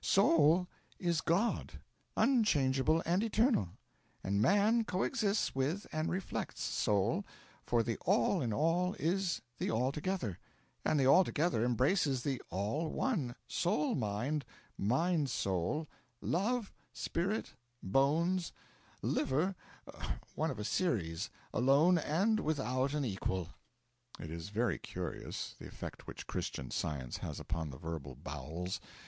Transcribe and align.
Soul 0.03 0.67
is 0.97 1.21
God, 1.21 1.73
unchangeable 2.17 3.03
and 3.05 3.23
eternal; 3.23 3.69
and 4.23 4.41
man 4.41 4.83
coexists 4.83 5.53
with 5.53 5.85
and 5.91 6.09
reflects 6.09 6.63
Soul, 6.63 7.23
for 7.67 7.83
the 7.83 7.97
All 7.97 8.41
in 8.41 8.51
all 8.51 8.95
is 8.95 9.43
the 9.59 9.69
Altogether, 9.69 10.39
and 10.83 10.99
the 10.99 11.05
Altogether 11.05 11.63
embraces 11.63 12.23
the 12.23 12.41
All 12.49 12.89
one, 12.89 13.35
Soul 13.47 13.93
Mind, 13.93 14.43
Mind 14.75 15.29
Soul, 15.29 15.87
Love, 16.19 16.71
Spirit, 16.93 17.53
Bones, 17.83 18.53
Liver, 19.03 19.55
one 20.33 20.49
of 20.49 20.57
a 20.57 20.63
series, 20.63 21.29
alone 21.53 21.99
and 21.99 22.39
without 22.39 22.95
an 22.95 23.05
equal.' 23.05 23.49
(It 24.19 24.31
is 24.31 24.49
very 24.49 24.79
curious, 24.79 25.53
the 25.59 25.67
effect 25.67 26.07
which 26.07 26.25
Christian 26.25 26.71
Science 26.71 27.17
has 27.17 27.39
upon 27.39 27.69
the 27.69 27.77
verbal 27.77 28.15
bowels. 28.15 28.79